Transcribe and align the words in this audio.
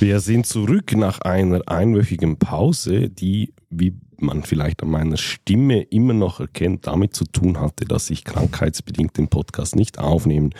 Wir 0.00 0.20
sind 0.20 0.46
zurück 0.46 0.96
nach 0.96 1.20
einer 1.20 1.60
einwöchigen 1.66 2.38
Pause, 2.38 3.10
die, 3.10 3.52
wie 3.68 3.92
man 4.18 4.44
vielleicht 4.44 4.82
an 4.82 4.88
meiner 4.88 5.18
Stimme 5.18 5.82
immer 5.82 6.14
noch 6.14 6.40
erkennt, 6.40 6.86
damit 6.86 7.14
zu 7.14 7.26
tun 7.26 7.60
hatte, 7.60 7.84
dass 7.84 8.08
ich 8.08 8.24
krankheitsbedingt 8.24 9.18
den 9.18 9.28
Podcast 9.28 9.76
nicht 9.76 9.98
aufnehmen 9.98 10.54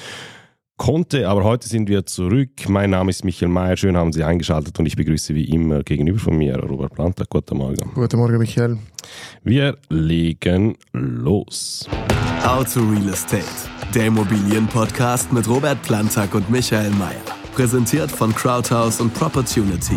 konnte. 0.76 1.26
Aber 1.26 1.42
heute 1.44 1.70
sind 1.70 1.88
wir 1.88 2.04
zurück. 2.04 2.68
Mein 2.68 2.90
Name 2.90 3.08
ist 3.08 3.24
Michael 3.24 3.48
Mayer. 3.48 3.78
Schön 3.78 3.96
haben 3.96 4.12
Sie 4.12 4.22
eingeschaltet 4.22 4.78
und 4.78 4.84
ich 4.84 4.96
begrüße 4.96 5.34
wie 5.34 5.46
immer 5.46 5.84
gegenüber 5.84 6.18
von 6.18 6.36
mir 6.36 6.58
Robert 6.58 6.92
Planta. 6.92 7.24
Guten 7.26 7.56
Morgen. 7.56 7.90
Guten 7.94 8.18
Morgen, 8.18 8.36
Michael. 8.36 8.76
Wir 9.42 9.78
legen 9.88 10.76
los. 10.92 11.88
Auto 12.46 12.80
Real 12.80 13.08
Estate, 13.08 13.44
der 13.94 14.08
Immobilienpodcast 14.08 15.32
mit 15.32 15.48
Robert 15.48 15.80
Plantag 15.80 16.34
und 16.34 16.50
Michael 16.50 16.90
Mayer. 16.90 17.39
Präsentiert 17.54 18.10
von 18.10 18.34
Crowdhouse 18.34 19.00
und 19.00 19.12
Propertunity. 19.14 19.96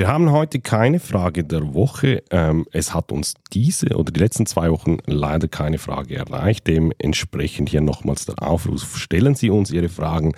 Wir 0.00 0.08
haben 0.08 0.30
heute 0.30 0.60
keine 0.60 0.98
Frage 0.98 1.44
der 1.44 1.74
Woche. 1.74 2.22
Ähm, 2.30 2.64
es 2.72 2.94
hat 2.94 3.12
uns 3.12 3.34
diese 3.52 3.94
oder 3.96 4.10
die 4.10 4.18
letzten 4.18 4.46
zwei 4.46 4.70
Wochen 4.70 4.96
leider 5.04 5.46
keine 5.46 5.76
Frage 5.76 6.16
erreicht. 6.16 6.66
Dementsprechend 6.66 7.68
hier 7.68 7.82
nochmals 7.82 8.24
der 8.24 8.42
Aufruf. 8.42 8.96
Stellen 8.96 9.34
Sie 9.34 9.50
uns 9.50 9.70
Ihre 9.70 9.90
Fragen. 9.90 10.32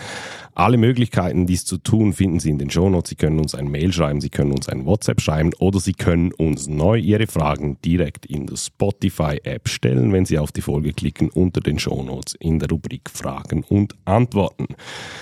Alle 0.56 0.78
Möglichkeiten, 0.78 1.46
dies 1.46 1.64
zu 1.64 1.78
tun, 1.78 2.12
finden 2.12 2.40
Sie 2.40 2.50
in 2.50 2.58
den 2.58 2.70
Shownotes. 2.70 3.10
Sie 3.10 3.14
können 3.14 3.38
uns 3.38 3.54
ein 3.54 3.68
Mail 3.68 3.92
schreiben, 3.92 4.20
Sie 4.20 4.30
können 4.30 4.50
uns 4.50 4.68
ein 4.68 4.84
WhatsApp 4.84 5.20
schreiben 5.20 5.52
oder 5.60 5.78
Sie 5.78 5.92
können 5.92 6.32
uns 6.32 6.66
neu 6.66 6.96
Ihre 6.98 7.28
Fragen 7.28 7.78
direkt 7.84 8.26
in 8.26 8.48
der 8.48 8.56
Spotify-App 8.56 9.68
stellen, 9.68 10.12
wenn 10.12 10.26
Sie 10.26 10.40
auf 10.40 10.50
die 10.50 10.62
Folge 10.62 10.92
klicken 10.92 11.30
unter 11.30 11.60
den 11.60 11.78
Shownotes 11.78 12.34
in 12.40 12.58
der 12.58 12.68
Rubrik 12.68 13.08
Fragen 13.08 13.62
und 13.62 13.94
Antworten. 14.06 14.66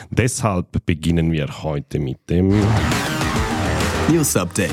Deshalb 0.08 0.86
beginnen 0.86 1.30
wir 1.30 1.62
heute 1.62 1.98
mit 1.98 2.30
dem 2.30 2.54
News 4.10 4.34
Update. 4.34 4.72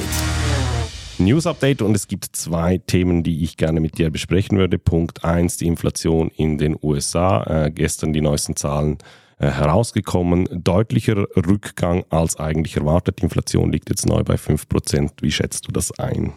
News 1.19 1.45
Update 1.45 1.83
und 1.83 1.95
es 1.95 2.07
gibt 2.07 2.35
zwei 2.35 2.79
Themen, 2.79 3.21
die 3.21 3.43
ich 3.43 3.55
gerne 3.55 3.79
mit 3.79 3.99
dir 3.99 4.09
besprechen 4.09 4.57
würde. 4.57 4.79
Punkt 4.79 5.23
1, 5.23 5.57
die 5.57 5.67
Inflation 5.67 6.31
in 6.35 6.57
den 6.57 6.75
USA. 6.81 7.43
Äh, 7.43 7.71
gestern 7.71 8.13
die 8.13 8.21
neuesten 8.21 8.55
Zahlen 8.55 8.97
äh, 9.37 9.51
herausgekommen. 9.51 10.47
Deutlicher 10.63 11.27
Rückgang 11.35 12.03
als 12.09 12.37
eigentlich 12.37 12.77
erwartet. 12.77 13.19
Die 13.19 13.25
Inflation 13.25 13.71
liegt 13.71 13.91
jetzt 13.91 14.07
neu 14.07 14.23
bei 14.23 14.37
5%. 14.37 15.11
Wie 15.21 15.31
schätzt 15.31 15.67
du 15.67 15.71
das 15.71 15.91
ein? 15.99 16.33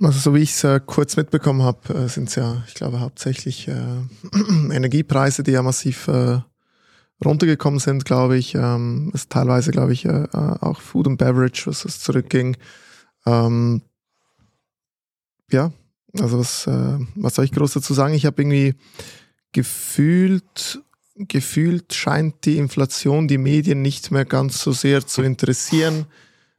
Also 0.00 0.18
so 0.20 0.34
wie 0.34 0.40
ich 0.40 0.52
es 0.52 0.64
äh, 0.64 0.80
kurz 0.84 1.18
mitbekommen 1.18 1.62
habe, 1.62 1.92
äh, 1.92 2.08
sind 2.08 2.30
es 2.30 2.36
ja, 2.36 2.64
ich 2.66 2.72
glaube, 2.72 3.00
hauptsächlich 3.00 3.68
äh, 3.68 3.74
Energiepreise, 4.72 5.42
die 5.42 5.50
ja 5.50 5.60
massiv 5.60 6.08
äh, 6.08 6.38
runtergekommen 7.24 7.80
sind, 7.80 8.04
glaube 8.04 8.36
ich. 8.36 8.54
Ähm, 8.54 9.10
ist 9.14 9.30
teilweise, 9.30 9.70
glaube 9.70 9.92
ich, 9.92 10.04
äh, 10.04 10.26
auch 10.32 10.80
Food 10.80 11.06
and 11.06 11.18
Beverage, 11.18 11.64
was 11.66 11.84
es 11.84 12.00
zurückging. 12.00 12.56
Ähm, 13.26 13.82
ja, 15.50 15.72
also 16.18 16.38
was, 16.38 16.66
äh, 16.66 16.98
was 17.14 17.34
soll 17.34 17.44
ich 17.44 17.52
groß 17.52 17.74
dazu 17.74 17.94
sagen? 17.94 18.14
Ich 18.14 18.26
habe 18.26 18.42
irgendwie 18.42 18.74
gefühlt, 19.52 20.80
gefühlt 21.16 21.92
scheint 21.92 22.44
die 22.44 22.56
Inflation 22.56 23.28
die 23.28 23.38
Medien 23.38 23.82
nicht 23.82 24.10
mehr 24.10 24.24
ganz 24.24 24.62
so 24.62 24.72
sehr 24.72 25.06
zu 25.06 25.22
interessieren. 25.22 26.06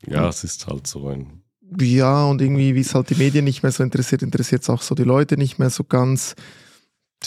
Ja, 0.05 0.27
es 0.29 0.43
ist 0.43 0.67
halt 0.67 0.87
so 0.87 1.07
ein. 1.09 1.43
Ja, 1.79 2.25
und 2.25 2.41
irgendwie, 2.41 2.75
wie 2.75 2.81
es 2.81 2.93
halt 2.93 3.09
die 3.09 3.15
Medien 3.15 3.45
nicht 3.45 3.63
mehr 3.63 3.71
so 3.71 3.81
interessiert, 3.81 4.23
interessiert 4.23 4.63
es 4.63 4.69
auch 4.69 4.81
so 4.81 4.93
die 4.93 5.03
Leute 5.03 5.37
nicht 5.37 5.57
mehr 5.57 5.69
so 5.69 5.85
ganz 5.85 6.35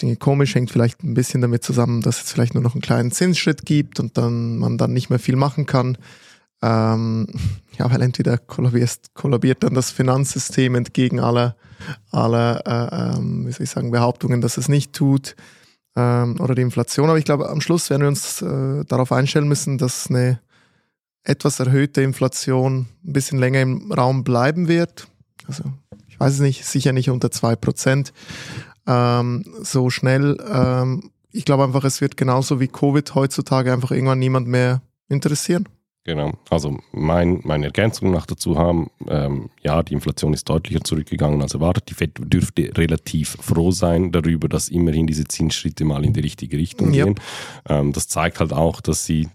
irgendwie 0.02 0.18
komisch, 0.18 0.54
hängt 0.54 0.70
vielleicht 0.70 1.02
ein 1.02 1.14
bisschen 1.14 1.40
damit 1.40 1.62
zusammen, 1.62 2.00
dass 2.00 2.22
es 2.22 2.32
vielleicht 2.32 2.54
nur 2.54 2.62
noch 2.62 2.74
einen 2.74 2.82
kleinen 2.82 3.12
Zinsschritt 3.12 3.64
gibt 3.64 4.00
und 4.00 4.18
dann 4.18 4.58
man 4.58 4.78
dann 4.78 4.92
nicht 4.92 5.10
mehr 5.10 5.18
viel 5.18 5.36
machen 5.36 5.66
kann. 5.66 5.98
Ähm, 6.62 7.26
ja, 7.78 7.90
weil 7.90 8.02
entweder 8.02 8.38
kollabiert, 8.38 9.62
dann 9.62 9.74
das 9.74 9.90
Finanzsystem 9.90 10.74
entgegen 10.74 11.20
aller, 11.20 11.56
aller 12.10 12.62
äh, 12.66 13.16
ähm, 13.16 13.46
wie 13.46 13.52
soll 13.52 13.64
ich 13.64 13.70
sagen, 13.70 13.90
Behauptungen, 13.90 14.40
dass 14.40 14.56
es 14.56 14.68
nicht 14.68 14.92
tut, 14.92 15.36
ähm, 15.96 16.40
oder 16.40 16.54
die 16.54 16.62
Inflation. 16.62 17.08
Aber 17.08 17.18
ich 17.18 17.24
glaube, 17.24 17.48
am 17.48 17.60
Schluss 17.60 17.90
werden 17.90 18.02
wir 18.02 18.08
uns 18.08 18.42
äh, 18.42 18.84
darauf 18.84 19.12
einstellen 19.12 19.48
müssen, 19.48 19.78
dass 19.78 20.08
eine 20.08 20.40
etwas 21.22 21.60
erhöhte 21.60 22.02
Inflation 22.02 22.86
ein 23.04 23.12
bisschen 23.12 23.38
länger 23.38 23.62
im 23.62 23.92
Raum 23.92 24.24
bleiben 24.24 24.68
wird. 24.68 25.08
Also 25.46 25.64
ich 26.08 26.20
weiß 26.20 26.34
es 26.34 26.40
nicht, 26.40 26.64
sicher 26.64 26.92
nicht 26.92 27.10
unter 27.10 27.30
zwei 27.30 27.56
Prozent 27.56 28.12
ähm, 28.86 29.44
so 29.62 29.90
schnell. 29.90 30.36
Ähm, 30.52 31.10
ich 31.30 31.44
glaube 31.44 31.64
einfach, 31.64 31.84
es 31.84 32.00
wird 32.00 32.16
genauso 32.16 32.60
wie 32.60 32.68
Covid 32.68 33.14
heutzutage 33.14 33.72
einfach 33.72 33.90
irgendwann 33.90 34.18
niemand 34.18 34.46
mehr 34.46 34.82
interessieren. 35.08 35.68
Genau, 36.06 36.34
also 36.50 36.76
mein, 36.92 37.40
meine 37.44 37.64
Ergänzung 37.66 38.10
noch 38.10 38.26
dazu 38.26 38.58
haben, 38.58 38.90
ähm, 39.08 39.48
ja, 39.62 39.82
die 39.82 39.94
Inflation 39.94 40.34
ist 40.34 40.46
deutlicher 40.46 40.84
zurückgegangen 40.84 41.40
als 41.40 41.54
erwartet. 41.54 41.88
Die 41.88 41.94
FED 41.94 42.20
dürfte 42.20 42.70
relativ 42.76 43.38
froh 43.40 43.70
sein 43.70 44.12
darüber, 44.12 44.46
dass 44.48 44.68
immerhin 44.68 45.06
diese 45.06 45.24
Zinsschritte 45.24 45.86
mal 45.86 46.04
in 46.04 46.12
die 46.12 46.20
richtige 46.20 46.58
Richtung 46.58 46.92
Ja. 46.92 47.06
gehen. 47.06 47.14
Ähm, 47.66 47.94
das 47.94 48.06
zeigt 48.06 48.38
halt 48.40 48.52
auch, 48.52 48.82
dass 48.82 49.06
sie 49.06 49.28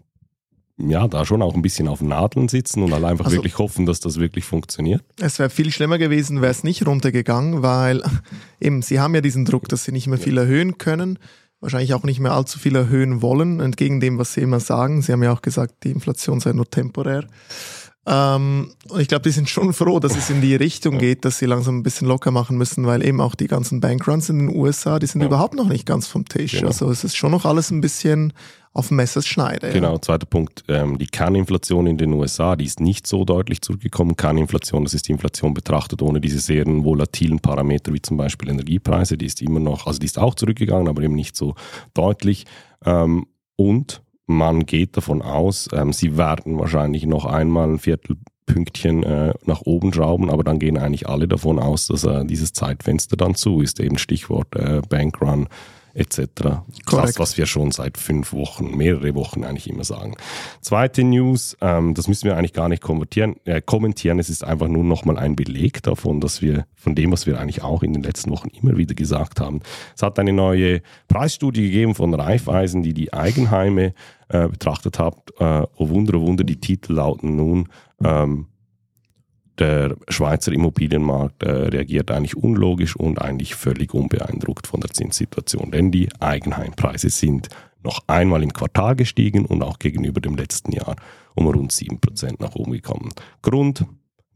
ja 0.79 1.07
da 1.07 1.25
schon 1.25 1.41
auch 1.41 1.53
ein 1.55 1.61
bisschen 1.61 1.87
auf 1.87 2.01
Nadeln 2.01 2.47
sitzen 2.47 2.83
und 2.83 2.93
halt 2.93 3.03
einfach 3.03 3.25
Also- 3.25 3.37
wirklich 3.37 3.57
hoffen, 3.57 3.85
dass 3.85 3.99
das 3.99 4.19
wirklich 4.19 4.45
funktioniert. 4.45 5.03
Es 5.19 5.37
wäre 5.39 5.49
viel 5.49 5.71
schlimmer 5.71 5.97
gewesen, 5.97 6.41
wäre 6.41 6.51
es 6.51 6.63
nicht 6.63 6.85
runtergegangen, 6.87 7.61
weil 7.61 8.01
eben 8.61 8.81
sie 8.81 8.99
haben 8.99 9.13
ja 9.15 9.21
diesen 9.21 9.45
Druck, 9.45 9.67
dass 9.69 9.83
sie 9.83 9.91
nicht 9.91 10.07
mehr 10.07 10.17
viel 10.17 10.37
erhöhen 10.37 10.77
können, 10.77 11.19
wahrscheinlich 11.59 11.93
auch 11.93 12.03
nicht 12.03 12.19
mehr 12.21 12.31
allzu 12.31 12.57
viel 12.59 12.75
erhöhen 12.75 13.21
wollen, 13.21 13.59
entgegen 13.59 13.99
dem, 13.99 14.17
was 14.17 14.33
sie 14.33 14.41
immer 14.41 14.59
sagen. 14.61 15.01
Sie 15.01 15.11
haben 15.11 15.21
ja 15.23 15.33
auch 15.33 15.41
gesagt, 15.41 15.83
die 15.83 15.91
Inflation 15.91 16.39
sei 16.39 16.53
nur 16.53 16.69
temporär. 16.69 17.25
Ähm, 18.07 18.71
und 18.87 19.01
ich 19.01 19.07
glaube, 19.07 19.23
die 19.23 19.29
sind 19.31 19.49
schon 19.49 19.73
froh, 19.73 19.99
dass 19.99 20.15
es 20.17 20.29
in 20.29 20.41
die 20.41 20.55
Richtung 20.55 20.97
geht, 20.97 21.25
dass 21.25 21.37
sie 21.37 21.45
langsam 21.45 21.77
ein 21.77 21.83
bisschen 21.83 22.07
locker 22.07 22.31
machen 22.31 22.57
müssen, 22.57 22.87
weil 22.87 23.05
eben 23.05 23.21
auch 23.21 23.35
die 23.35 23.47
ganzen 23.47 23.81
Bankruns 23.81 24.29
in 24.29 24.39
den 24.39 24.55
USA, 24.55 24.97
die 24.97 25.05
sind 25.05 25.21
Ja. 25.21 25.27
überhaupt 25.27 25.53
noch 25.53 25.67
nicht 25.67 25.85
ganz 25.85 26.07
vom 26.07 26.25
Tisch. 26.25 26.53
Genau. 26.53 26.67
Also 26.67 26.89
es 26.89 27.03
ist 27.03 27.17
schon 27.17 27.31
noch 27.31 27.45
alles 27.45 27.69
ein 27.71 27.81
bisschen 27.81 28.33
auf 28.73 28.91
Messers 28.91 29.27
Schneide. 29.27 29.71
Genau, 29.71 29.97
zweiter 29.97 30.25
Punkt, 30.25 30.63
ähm, 30.67 30.97
die 30.97 31.07
Kerninflation 31.07 31.87
in 31.87 31.97
den 31.97 32.13
USA, 32.13 32.55
die 32.55 32.65
ist 32.65 32.79
nicht 32.79 33.07
so 33.07 33.25
deutlich 33.25 33.61
zurückgekommen. 33.61 34.15
Kerninflation, 34.15 34.83
das 34.83 34.93
ist 34.93 35.07
die 35.07 35.11
Inflation 35.11 35.53
betrachtet 35.53 36.01
ohne 36.01 36.21
diese 36.21 36.39
sehr 36.39 36.65
volatilen 36.65 37.39
Parameter 37.39 37.93
wie 37.93 38.01
zum 38.01 38.17
Beispiel 38.17 38.49
Energiepreise, 38.49 39.17
die 39.17 39.25
ist 39.25 39.41
immer 39.41 39.59
noch, 39.59 39.87
also 39.87 39.99
die 39.99 40.05
ist 40.05 40.19
auch 40.19 40.35
zurückgegangen, 40.35 40.87
aber 40.87 41.01
eben 41.01 41.15
nicht 41.15 41.35
so 41.35 41.55
deutlich. 41.93 42.45
Ähm, 42.85 43.25
und 43.55 44.01
man 44.27 44.65
geht 44.65 44.95
davon 44.95 45.23
aus, 45.23 45.67
ähm, 45.73 45.91
sie 45.91 46.15
werden 46.15 46.59
wahrscheinlich 46.59 47.07
noch 47.07 47.25
einmal 47.25 47.67
ein 47.67 47.79
Viertelpünktchen 47.79 49.01
äh, 49.03 49.33
nach 49.45 49.61
oben 49.61 49.91
schrauben, 49.91 50.29
aber 50.29 50.43
dann 50.43 50.59
gehen 50.59 50.77
eigentlich 50.77 51.09
alle 51.09 51.27
davon 51.27 51.57
aus, 51.57 51.87
dass 51.87 52.03
äh, 52.03 52.23
dieses 52.25 52.53
Zeitfenster 52.53 53.17
dann 53.17 53.33
zu 53.33 53.61
ist. 53.61 53.79
Eben 53.79 53.97
Stichwort 53.97 54.55
äh, 54.55 54.81
Bankrun 54.87 55.47
etc. 55.93 56.27
Das, 56.35 56.61
Korrekt. 56.85 57.19
was 57.19 57.37
wir 57.37 57.45
schon 57.45 57.71
seit 57.71 57.97
fünf 57.97 58.33
Wochen, 58.33 58.75
mehrere 58.75 59.15
Wochen 59.15 59.43
eigentlich 59.43 59.69
immer 59.69 59.83
sagen. 59.83 60.15
Zweite 60.61 61.03
News, 61.03 61.57
ähm, 61.61 61.93
das 61.93 62.07
müssen 62.07 62.25
wir 62.25 62.37
eigentlich 62.37 62.53
gar 62.53 62.69
nicht 62.69 62.81
kommentieren, 62.81 63.35
äh, 63.45 63.61
kommentieren. 63.61 64.19
Es 64.19 64.29
ist 64.29 64.43
einfach 64.43 64.67
nur 64.67 64.83
nochmal 64.83 65.17
ein 65.17 65.35
Beleg 65.35 65.83
davon, 65.83 66.21
dass 66.21 66.41
wir 66.41 66.65
von 66.75 66.95
dem, 66.95 67.11
was 67.11 67.25
wir 67.25 67.39
eigentlich 67.39 67.63
auch 67.63 67.83
in 67.83 67.93
den 67.93 68.03
letzten 68.03 68.31
Wochen 68.31 68.49
immer 68.49 68.77
wieder 68.77 68.95
gesagt 68.95 69.39
haben. 69.39 69.61
Es 69.95 70.03
hat 70.03 70.19
eine 70.19 70.33
neue 70.33 70.81
Preisstudie 71.07 71.63
gegeben 71.63 71.95
von 71.95 72.13
Raiffeisen, 72.13 72.83
die 72.83 72.93
die 72.93 73.13
Eigenheime 73.13 73.93
äh, 74.29 74.47
betrachtet 74.47 74.99
hat. 74.99 75.15
Äh, 75.39 75.65
oh 75.75 75.89
Wunder, 75.89 76.15
oh 76.17 76.21
Wunder, 76.21 76.43
die 76.43 76.59
Titel 76.59 76.93
lauten 76.93 77.35
nun 77.35 77.69
ähm, 78.03 78.47
der 79.59 79.95
Schweizer 80.07 80.51
Immobilienmarkt 80.51 81.43
äh, 81.43 81.51
reagiert 81.51 82.11
eigentlich 82.11 82.35
unlogisch 82.35 82.95
und 82.95 83.21
eigentlich 83.21 83.55
völlig 83.55 83.93
unbeeindruckt 83.93 84.67
von 84.67 84.81
der 84.81 84.91
Zinssituation, 84.91 85.71
denn 85.71 85.91
die 85.91 86.09
Eigenheimpreise 86.19 87.09
sind 87.09 87.49
noch 87.83 88.01
einmal 88.07 88.43
im 88.43 88.53
Quartal 88.53 88.95
gestiegen 88.95 89.45
und 89.45 89.63
auch 89.63 89.79
gegenüber 89.79 90.21
dem 90.21 90.35
letzten 90.35 90.71
Jahr 90.71 90.95
um 91.35 91.47
rund 91.47 91.71
7% 91.71 92.35
nach 92.39 92.55
oben 92.55 92.73
gekommen. 92.73 93.09
Grund, 93.41 93.85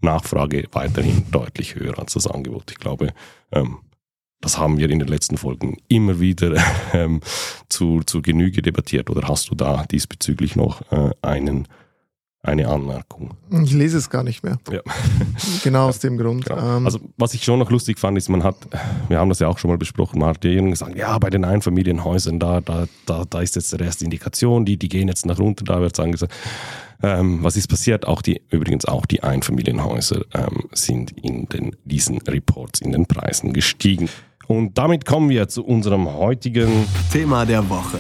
Nachfrage 0.01 0.65
weiterhin 0.71 1.25
deutlich 1.31 1.75
höher 1.75 1.97
als 1.97 2.13
das 2.13 2.27
Angebot. 2.27 2.71
Ich 2.71 2.77
glaube, 2.77 3.13
ähm, 3.51 3.79
das 4.41 4.57
haben 4.57 4.77
wir 4.77 4.89
in 4.89 4.99
den 4.99 5.07
letzten 5.07 5.37
Folgen 5.37 5.77
immer 5.87 6.19
wieder 6.19 6.61
ähm, 6.93 7.21
zu, 7.69 8.01
zu 8.05 8.21
Genüge 8.21 8.61
debattiert. 8.61 9.09
Oder 9.09 9.27
hast 9.27 9.49
du 9.49 9.55
da 9.55 9.85
diesbezüglich 9.85 10.55
noch 10.55 10.81
äh, 10.91 11.11
einen, 11.21 11.67
eine 12.43 12.67
Anmerkung? 12.67 13.35
Ich 13.63 13.71
lese 13.71 13.97
es 13.97 14.09
gar 14.09 14.21
nicht 14.21 14.43
mehr. 14.43 14.57
Ja. 14.69 14.81
Genau 15.63 15.87
aus 15.87 15.99
dem 15.99 16.17
Grund. 16.17 16.45
Genau. 16.45 16.77
Ähm, 16.77 16.85
Also 16.85 16.99
was 17.17 17.33
ich 17.33 17.43
schon 17.43 17.57
noch 17.57 17.71
lustig 17.71 17.97
fand, 17.97 18.17
ist, 18.17 18.29
man 18.29 18.43
hat, 18.43 18.57
wir 19.07 19.17
haben 19.17 19.29
das 19.29 19.39
ja 19.39 19.47
auch 19.47 19.57
schon 19.57 19.71
mal 19.71 19.77
besprochen, 19.77 20.19
man 20.19 20.29
hat 20.29 20.43
ja 20.43 20.51
irgendwann 20.51 20.71
gesagt, 20.71 20.97
ja, 20.97 21.17
bei 21.19 21.29
den 21.29 21.45
Einfamilienhäusern, 21.45 22.39
da, 22.39 22.59
da, 22.59 22.85
da, 23.05 23.23
da 23.29 23.41
ist 23.41 23.55
jetzt 23.55 23.71
die 23.71 23.81
erste 23.81 24.03
Indikation, 24.03 24.65
die, 24.65 24.77
die 24.77 24.89
gehen 24.89 25.07
jetzt 25.07 25.25
nach 25.25 25.39
runter, 25.39 25.63
da 25.63 25.79
wird 25.79 25.97
angesagt. 25.99 26.33
Ähm, 27.01 27.43
was 27.43 27.55
ist 27.55 27.67
passiert? 27.67 28.05
Auch 28.07 28.21
die, 28.21 28.41
übrigens 28.49 28.85
auch 28.85 29.05
die 29.05 29.23
Einfamilienhäuser 29.23 30.21
ähm, 30.33 30.63
sind 30.73 31.11
in 31.11 31.47
den, 31.47 31.75
diesen 31.85 32.17
Reports 32.19 32.81
in 32.81 32.91
den 32.91 33.05
Preisen 33.05 33.53
gestiegen. 33.53 34.09
Und 34.47 34.77
damit 34.77 35.05
kommen 35.05 35.29
wir 35.29 35.47
zu 35.47 35.63
unserem 35.65 36.13
heutigen 36.13 36.85
Thema 37.11 37.45
der 37.45 37.69
Woche. 37.69 37.99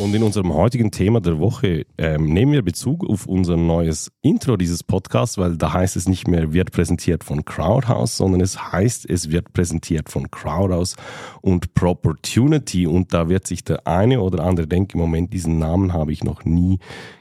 Und 0.00 0.14
in 0.14 0.22
unserem 0.22 0.54
heutigen 0.54 0.90
Thema 0.90 1.20
der 1.20 1.38
Woche 1.40 1.84
ähm, 1.98 2.32
nehmen 2.32 2.52
wir 2.52 2.62
Bezug 2.62 3.06
auf 3.06 3.26
unser 3.26 3.58
neues 3.58 4.10
Intro 4.22 4.56
dieses 4.56 4.82
Podcasts, 4.82 5.36
weil 5.36 5.58
da 5.58 5.74
heißt 5.74 5.94
es 5.94 6.08
nicht 6.08 6.26
mehr 6.26 6.54
wird 6.54 6.72
präsentiert 6.72 7.22
von 7.22 7.44
Crowdhouse, 7.44 8.16
sondern 8.16 8.40
es 8.40 8.72
heißt, 8.72 9.08
es 9.10 9.30
wird 9.30 9.52
präsentiert 9.52 10.08
von 10.08 10.30
Crowdhouse 10.30 10.96
und 11.42 11.74
Proportunity. 11.74 12.86
Und 12.86 13.12
da 13.12 13.28
wird 13.28 13.46
sich 13.46 13.62
der 13.62 13.86
eine 13.86 14.22
oder 14.22 14.42
andere 14.42 14.66
denken, 14.66 14.96
im 14.96 15.00
Moment 15.00 15.34
diesen 15.34 15.58
Namen 15.58 15.92
habe 15.92 16.12
ich 16.12 16.24
noch 16.24 16.46
nie 16.46 16.78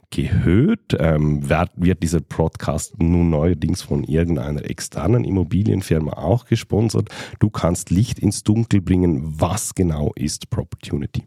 gehört. 0.10 0.96
Ähm, 0.98 1.50
wird, 1.50 1.72
wird 1.75 2.02
dieser 2.02 2.22
Podcast 2.22 2.98
nun 2.98 3.30
neuerdings 3.30 3.82
von 3.82 4.06
irgendeiner 4.06 4.64
externen 4.64 5.25
Immobilienfirma 5.25 6.14
auch 6.14 6.46
gesponsert? 6.46 7.10
Du 7.40 7.50
kannst 7.50 7.90
Licht 7.90 8.20
ins 8.20 8.44
Dunkel 8.44 8.80
bringen. 8.80 9.22
Was 9.38 9.75
genau 9.75 10.14
ist 10.16 10.50
Proportunity? 10.50 11.25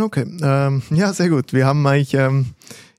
Okay, 0.00 0.24
ähm, 0.42 0.82
ja, 0.90 1.12
sehr 1.12 1.28
gut. 1.28 1.52
Wir 1.52 1.66
haben 1.66 1.86
eigentlich, 1.86 2.14
ähm, 2.14 2.46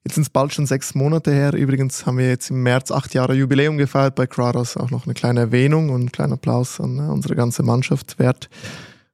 jetzt 0.03 0.13
sind 0.13 0.23
es 0.23 0.29
bald 0.29 0.53
schon 0.53 0.67
sechs 0.67 0.93
Monate 0.93 1.31
her. 1.31 1.53
Übrigens 1.53 2.05
haben 2.05 2.19
wir 2.19 2.27
jetzt 2.27 2.51
im 2.51 2.61
März 2.61 2.91
acht 2.91 3.13
Jahre 3.15 3.33
Jubiläum 3.33 3.77
gefeiert 3.77 4.13
bei 4.15 4.27
Kratos. 4.27 4.77
Auch 4.77 4.91
noch 4.91 5.05
eine 5.05 5.15
kleine 5.15 5.39
Erwähnung 5.39 5.89
und 5.89 6.01
einen 6.01 6.11
kleinen 6.11 6.33
Applaus 6.33 6.79
an 6.79 6.99
äh, 6.99 7.11
unsere 7.11 7.35
ganze 7.35 7.63
Mannschaft 7.63 8.19
wert 8.19 8.49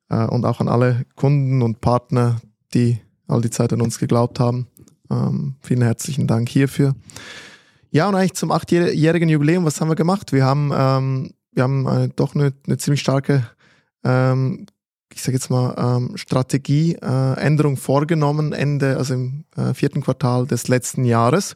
äh, 0.10 0.26
und 0.26 0.46
auch 0.46 0.60
an 0.60 0.68
alle 0.68 1.06
Kunden 1.16 1.62
und 1.62 1.80
Partner, 1.80 2.42
die 2.74 3.00
all 3.28 3.42
die 3.42 3.50
Zeit 3.50 3.72
an 3.72 3.82
uns 3.82 3.98
geglaubt 3.98 4.42
haben. 4.42 4.68
Ähm, 5.10 5.56
vielen 5.62 5.82
herzlichen 5.82 6.28
Dank 6.28 6.50
hierfür. 6.50 6.96
Ja, 7.92 8.10
und 8.10 8.16
eigentlich 8.16 8.34
zum 8.34 8.52
achtjährigen 8.52 9.30
Jubiläum, 9.30 9.64
was 9.64 9.80
haben 9.80 9.90
wir 9.90 9.96
gemacht? 9.96 10.34
Wir 10.34 10.46
haben, 10.46 10.72
ähm, 10.75 11.32
wir 11.54 11.64
haben 11.64 11.88
äh, 11.88 12.10
doch 12.16 12.36
eine, 12.36 12.54
eine 12.68 12.78
ziemlich 12.78 13.00
starke 13.00 13.48
ähm, 14.04 14.66
ich 15.14 15.22
sage 15.22 15.38
jetzt 15.38 15.50
mal, 15.50 15.76
ähm, 15.78 16.18
Strategieänderung 16.18 17.74
äh, 17.74 17.78
vorgenommen, 17.78 18.54
Ende, 18.54 18.98
also 18.98 19.16
im 19.16 19.46
äh, 19.56 19.74
vierten 19.74 20.02
Quartal 20.02 20.46
des 20.46 20.68
letzten 20.68 21.04
Jahres. 21.04 21.56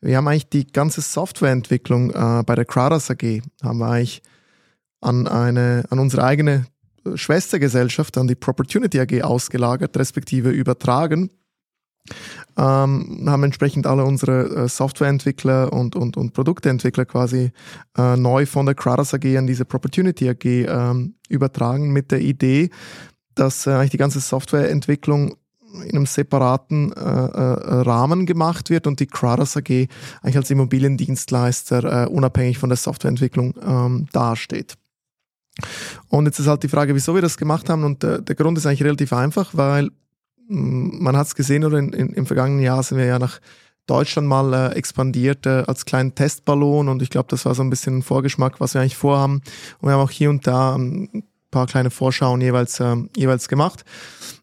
Wir 0.00 0.16
haben 0.16 0.28
eigentlich 0.28 0.48
die 0.48 0.66
ganze 0.66 1.00
Softwareentwicklung 1.00 2.10
äh, 2.10 2.42
bei 2.44 2.54
der 2.54 2.64
Kraras 2.64 3.10
AG, 3.10 3.42
haben 3.62 3.78
wir 3.78 3.88
eigentlich 3.88 4.22
an, 5.00 5.26
eine, 5.26 5.84
an 5.90 5.98
unsere 5.98 6.24
eigene 6.24 6.66
Schwestergesellschaft, 7.14 8.16
an 8.16 8.28
die 8.28 8.34
Propertunity 8.34 9.00
AG 9.00 9.22
ausgelagert, 9.22 9.96
respektive 9.96 10.50
übertragen 10.50 11.30
ähm, 12.56 13.24
haben 13.26 13.44
entsprechend 13.44 13.86
alle 13.86 14.04
unsere 14.04 14.64
äh, 14.64 14.68
Softwareentwickler 14.68 15.72
und, 15.72 15.96
und, 15.96 16.16
und 16.16 16.32
Produkteentwickler 16.32 17.04
quasi 17.04 17.52
äh, 17.96 18.16
neu 18.16 18.46
von 18.46 18.66
der 18.66 18.74
Kratos 18.74 19.14
AG 19.14 19.36
an 19.36 19.46
diese 19.46 19.64
Propertunity 19.64 20.28
AG 20.28 20.44
ähm, 20.44 21.14
übertragen 21.28 21.92
mit 21.92 22.10
der 22.10 22.20
Idee, 22.20 22.70
dass 23.34 23.66
äh, 23.66 23.70
eigentlich 23.70 23.90
die 23.90 23.96
ganze 23.96 24.20
Softwareentwicklung 24.20 25.36
in 25.82 25.96
einem 25.96 26.06
separaten 26.06 26.92
äh, 26.92 27.00
äh, 27.00 27.80
Rahmen 27.82 28.26
gemacht 28.26 28.70
wird 28.70 28.86
und 28.86 29.00
die 29.00 29.06
Kratos 29.06 29.56
AG 29.56 29.88
eigentlich 30.22 30.36
als 30.36 30.50
Immobiliendienstleister 30.50 32.04
äh, 32.04 32.06
unabhängig 32.06 32.58
von 32.58 32.68
der 32.68 32.76
Softwareentwicklung 32.76 33.54
ähm, 33.66 34.06
dasteht. 34.12 34.74
Und 36.08 36.26
jetzt 36.26 36.38
ist 36.38 36.46
halt 36.46 36.62
die 36.62 36.68
Frage, 36.68 36.94
wieso 36.94 37.14
wir 37.14 37.22
das 37.22 37.36
gemacht 37.36 37.68
haben. 37.70 37.84
Und 37.84 38.02
der 38.02 38.34
Grund 38.34 38.58
ist 38.58 38.66
eigentlich 38.66 38.82
relativ 38.82 39.12
einfach, 39.12 39.50
weil 39.52 39.90
man 40.48 41.16
hat 41.16 41.26
es 41.26 41.34
gesehen, 41.34 41.64
oder 41.64 41.78
in, 41.78 41.92
in, 41.92 42.08
im 42.10 42.26
vergangenen 42.26 42.62
Jahr 42.62 42.82
sind 42.82 42.98
wir 42.98 43.06
ja 43.06 43.18
nach 43.18 43.40
Deutschland 43.86 44.26
mal 44.28 44.52
äh, 44.54 44.74
expandiert 44.74 45.46
äh, 45.46 45.64
als 45.66 45.84
kleinen 45.84 46.14
Testballon 46.14 46.88
und 46.88 47.02
ich 47.02 47.10
glaube, 47.10 47.28
das 47.30 47.44
war 47.44 47.54
so 47.54 47.62
ein 47.62 47.70
bisschen 47.70 47.98
ein 47.98 48.02
Vorgeschmack, 48.02 48.60
was 48.60 48.74
wir 48.74 48.80
eigentlich 48.80 48.96
vorhaben. 48.96 49.42
Und 49.80 49.88
wir 49.88 49.92
haben 49.92 50.00
auch 50.00 50.10
hier 50.10 50.30
und 50.30 50.46
da 50.46 50.74
ein 50.76 51.24
paar 51.50 51.66
kleine 51.66 51.90
Vorschauen 51.90 52.40
jeweils, 52.40 52.80
äh, 52.80 52.96
jeweils 53.16 53.48
gemacht. 53.48 53.84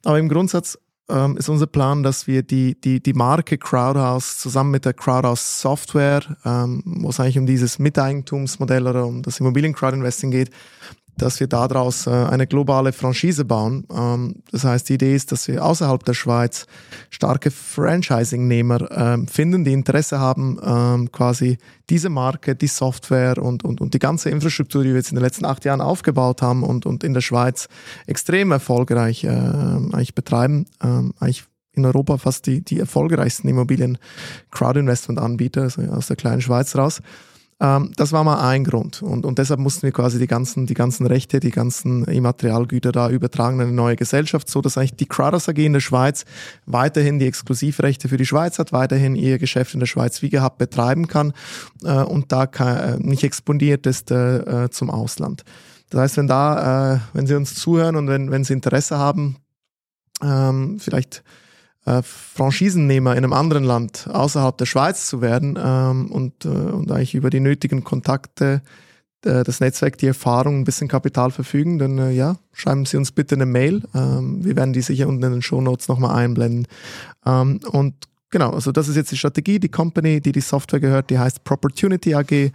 Aber 0.06 0.20
im 0.20 0.30
Grundsatz 0.30 0.78
ähm, 1.10 1.38
ist 1.38 1.50
unser 1.50 1.68
Plan, 1.68 2.04
dass 2.04 2.28
wir 2.28 2.44
die, 2.44 2.80
die, 2.80 3.02
die 3.02 3.14
Marke 3.14 3.58
Crowdhouse 3.58 4.38
zusammen 4.38 4.72
mit 4.72 4.86
der 4.86 4.94
Crowdhouse 4.94 5.62
Software, 5.62 6.22
ähm, 6.46 6.84
wo 6.86 7.10
es 7.10 7.20
eigentlich 7.20 7.40
um 7.40 7.46
dieses 7.46 7.80
Miteigentumsmodell 7.80 8.88
oder 8.88 9.06
um 9.06 9.24
das 9.24 9.40
Immobilien-Crowdinvesting 9.40 10.30
geht, 10.30 10.52
dass 11.22 11.40
wir 11.40 11.48
daraus 11.48 12.08
äh, 12.08 12.10
eine 12.10 12.48
globale 12.48 12.94
Franchise 12.94 13.46
bauen. 13.46 13.86
Ähm, 13.96 14.38
das 14.52 14.64
heißt, 14.64 14.90
die 14.90 14.96
Idee 14.96 15.16
ist, 15.16 15.32
dass 15.32 15.48
wir 15.48 15.64
außerhalb 15.64 16.04
der 16.04 16.16
Schweiz 16.16 16.66
starke 17.10 17.52
Franchising-Nehmer 17.52 18.90
ähm, 18.92 19.28
finden, 19.28 19.64
die 19.64 19.74
Interesse 19.74 20.20
haben, 20.20 20.58
ähm, 20.64 21.12
quasi 21.12 21.60
diese 21.90 22.10
Marke, 22.10 22.56
die 22.56 22.66
Software 22.68 23.38
und, 23.38 23.64
und, 23.64 23.82
und 23.82 23.94
die 23.94 24.00
ganze 24.00 24.32
Infrastruktur, 24.32 24.84
die 24.84 24.90
wir 24.90 24.98
jetzt 24.98 25.12
in 25.12 25.16
den 25.16 25.24
letzten 25.24 25.46
acht 25.46 25.64
Jahren 25.66 25.82
aufgebaut 25.82 26.42
haben 26.42 26.64
und, 26.64 26.86
und 26.86 27.04
in 27.04 27.14
der 27.14 27.20
Schweiz 27.22 27.68
extrem 28.08 28.52
erfolgreich 28.52 29.28
eigentlich 29.28 30.16
betreiben. 30.16 30.66
Eigentlich 30.80 31.44
in 31.74 31.86
Europa 31.86 32.18
fast 32.18 32.48
die, 32.48 32.64
die 32.64 32.80
erfolgreichsten 32.80 33.50
Immobilien-Crowd-Investment-Anbieter, 33.50 35.64
also 35.64 35.82
aus 35.84 36.08
der 36.08 36.16
kleinen 36.16 36.42
Schweiz 36.42 36.76
raus. 36.76 37.02
Ähm, 37.62 37.92
das 37.96 38.12
war 38.12 38.24
mal 38.24 38.42
ein 38.42 38.64
Grund. 38.64 39.04
Und, 39.04 39.24
und 39.24 39.38
deshalb 39.38 39.60
mussten 39.60 39.84
wir 39.84 39.92
quasi 39.92 40.18
die 40.18 40.26
ganzen, 40.26 40.66
die 40.66 40.74
ganzen 40.74 41.06
Rechte, 41.06 41.40
die 41.40 41.52
ganzen 41.52 42.04
Immaterialgüter 42.06 42.92
da 42.92 43.10
übertragen 43.10 43.60
in 43.60 43.68
eine 43.68 43.72
neue 43.72 43.96
Gesellschaft, 43.96 44.50
so 44.50 44.62
dass 44.62 44.78
eigentlich 44.78 44.96
die 44.96 45.06
Kratos 45.06 45.48
AG 45.48 45.58
in 45.60 45.74
der 45.74 45.80
Schweiz 45.80 46.26
weiterhin 46.66 47.20
die 47.20 47.28
Exklusivrechte 47.28 48.10
für 48.10 48.18
die 48.18 48.26
Schweiz 48.26 48.58
hat, 48.58 48.74
weiterhin 48.74 49.16
ihr 49.16 49.38
Geschäft 49.38 49.76
in 49.76 49.80
der 49.80 49.88
Schweiz 49.88 50.24
wie 50.24 50.30
gehabt 50.30 50.58
betreiben 50.58 51.08
kann 51.08 51.34
äh, 51.84 52.02
und 52.02 52.32
da 52.32 52.48
kann, 52.48 52.78
äh, 52.78 52.98
nicht 52.98 53.24
exponiert 53.24 53.86
ist 53.86 54.10
äh, 54.10 54.66
äh, 54.66 54.70
zum 54.72 54.90
Ausland. 54.90 55.44
Das 55.92 56.02
heißt, 56.02 56.18
wenn 56.18 56.28
da, 56.28 56.96
äh, 56.96 57.00
wenn 57.14 57.28
Sie 57.28 57.36
uns 57.36 57.54
zuhören 57.54 57.96
und 57.96 58.08
wenn, 58.08 58.32
wenn 58.32 58.44
Sie 58.44 58.54
Interesse 58.54 58.98
haben, 58.98 59.38
ähm, 60.24 60.80
vielleicht 60.80 61.24
äh, 61.86 62.02
Franchisennehmer 62.04 63.12
in 63.12 63.24
einem 63.24 63.34
anderen 63.34 63.64
Land 63.64 64.08
außerhalb 64.12 64.58
der 64.58 64.66
Schweiz 64.66 65.08
zu 65.08 65.22
werden 65.22 65.58
ähm, 65.62 66.12
und, 66.12 66.46
äh, 66.46 66.50
und 66.50 66.92
eigentlich 66.92 67.16
über 67.16 67.30
die 67.30 67.40
nötigen 67.40 67.84
Kontakte, 67.84 68.62
äh, 69.26 69.44
das 69.44 69.60
Netzwerk, 69.60 69.98
die 69.98 70.08
Erfahrung, 70.08 70.60
ein 70.60 70.64
bisschen 70.64 70.88
Kapital 70.88 71.32
verfügen, 71.32 71.80
dann 71.80 71.98
äh, 71.98 72.12
ja, 72.12 72.38
schreiben 72.54 72.86
Sie 72.86 72.98
uns 72.98 73.12
bitte 73.12 73.36
eine 73.36 73.46
Mail. 73.46 73.84
Ähm, 73.94 74.44
wir 74.44 74.56
werden 74.56 74.74
die 74.74 74.82
sicher 74.82 75.08
unten 75.08 75.24
in 75.24 75.32
den 75.32 75.42
Show 75.42 75.62
Notes 75.62 75.88
nochmal 75.88 76.16
einblenden. 76.16 76.68
Ähm, 77.26 77.60
und 77.72 77.96
Genau, 78.34 78.52
also 78.52 78.72
das 78.72 78.88
ist 78.88 78.96
jetzt 78.96 79.12
die 79.12 79.18
Strategie. 79.18 79.60
Die 79.60 79.68
Company, 79.68 80.22
die 80.22 80.32
die 80.32 80.40
Software 80.40 80.80
gehört, 80.80 81.10
die 81.10 81.20
heißt 81.20 81.44
Propertunity 81.44 82.16
AG. 82.16 82.32
Ähm, 82.32 82.54